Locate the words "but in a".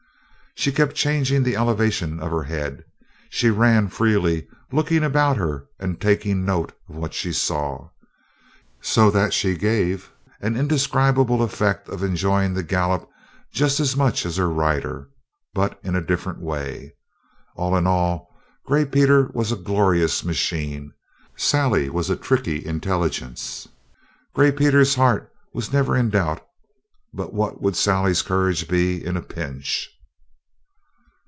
15.53-16.01